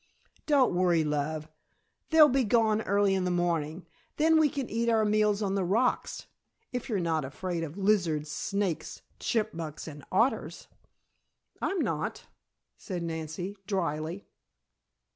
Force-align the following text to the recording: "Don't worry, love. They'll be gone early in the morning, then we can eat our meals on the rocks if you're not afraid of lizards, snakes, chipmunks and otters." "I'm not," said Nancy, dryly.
"Don't 0.47 0.73
worry, 0.73 1.03
love. 1.03 1.47
They'll 2.09 2.27
be 2.27 2.43
gone 2.43 2.81
early 2.81 3.13
in 3.13 3.23
the 3.23 3.29
morning, 3.29 3.85
then 4.17 4.39
we 4.39 4.49
can 4.49 4.67
eat 4.67 4.89
our 4.89 5.05
meals 5.05 5.43
on 5.43 5.53
the 5.53 5.63
rocks 5.63 6.25
if 6.73 6.89
you're 6.89 6.97
not 6.99 7.23
afraid 7.23 7.63
of 7.63 7.77
lizards, 7.77 8.31
snakes, 8.31 9.03
chipmunks 9.19 9.87
and 9.87 10.03
otters." 10.11 10.67
"I'm 11.61 11.81
not," 11.81 12.25
said 12.77 13.03
Nancy, 13.03 13.55
dryly. 13.67 14.25